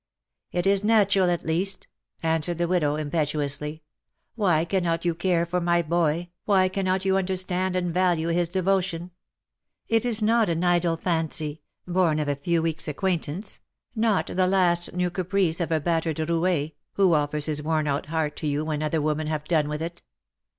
"It 0.51 0.65
is 0.65 0.83
natural 0.83 1.29
at 1.29 1.43
least/^ 1.43 1.85
answered 2.23 2.57
the 2.57 2.67
widow, 2.67 2.95
impetuously. 2.95 3.71
*^ 3.73 3.81
Why 4.33 4.65
cannot 4.65 5.05
you 5.05 5.13
care 5.13 5.45
for 5.45 5.61
my 5.61 5.83
boy, 5.83 6.29
why 6.45 6.69
cannot 6.69 7.05
you 7.05 7.17
understand 7.17 7.75
and 7.75 7.93
value 7.93 8.29
his 8.29 8.49
devotion? 8.49 9.11
It 9.87 10.03
is 10.03 10.19
not 10.23 10.49
an 10.49 10.63
idle 10.63 10.97
fancy— 10.97 11.61
born 11.87 12.17
of 12.17 12.27
a 12.27 12.35
few 12.35 12.63
weeks' 12.63 12.87
acquaintance— 12.87 13.59
not 13.95 14.25
the 14.25 14.47
last 14.47 14.91
new 14.93 15.11
caprice 15.11 15.59
of 15.59 15.71
a 15.71 15.79
battered 15.79 16.17
roue, 16.27 16.71
who 16.93 17.13
offers 17.13 17.45
his 17.45 17.61
worn 17.61 17.85
out 17.85 18.07
heart 18.07 18.35
to 18.37 18.47
you 18.47 18.65
when 18.65 18.81
other 18.81 19.03
women 19.03 19.27
have 19.27 19.43
done 19.45 19.69
with 19.69 19.83
it. 19.83 20.01